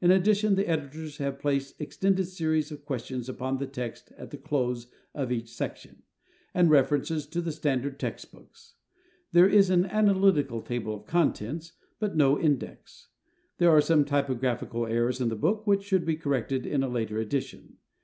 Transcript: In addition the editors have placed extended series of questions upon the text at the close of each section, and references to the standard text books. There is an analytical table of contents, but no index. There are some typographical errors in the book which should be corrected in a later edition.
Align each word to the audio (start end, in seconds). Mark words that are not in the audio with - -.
In 0.00 0.10
addition 0.10 0.56
the 0.56 0.68
editors 0.68 1.18
have 1.18 1.38
placed 1.38 1.80
extended 1.80 2.24
series 2.24 2.72
of 2.72 2.84
questions 2.84 3.28
upon 3.28 3.58
the 3.58 3.68
text 3.68 4.10
at 4.18 4.32
the 4.32 4.36
close 4.36 4.88
of 5.14 5.30
each 5.30 5.48
section, 5.54 6.02
and 6.52 6.70
references 6.70 7.24
to 7.28 7.40
the 7.40 7.52
standard 7.52 7.96
text 8.00 8.32
books. 8.32 8.74
There 9.30 9.48
is 9.48 9.70
an 9.70 9.86
analytical 9.86 10.60
table 10.60 10.96
of 10.96 11.06
contents, 11.06 11.74
but 12.00 12.16
no 12.16 12.36
index. 12.36 13.10
There 13.58 13.70
are 13.70 13.80
some 13.80 14.04
typographical 14.04 14.88
errors 14.88 15.20
in 15.20 15.28
the 15.28 15.36
book 15.36 15.68
which 15.68 15.84
should 15.84 16.04
be 16.04 16.16
corrected 16.16 16.66
in 16.66 16.82
a 16.82 16.88
later 16.88 17.18
edition. 17.20 17.76